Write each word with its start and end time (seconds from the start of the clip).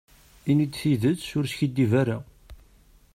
Ini-d 0.49 0.73
tidet, 0.79 1.21
ur 1.37 1.45
skiddib 1.47 1.91
ara. 2.01 2.17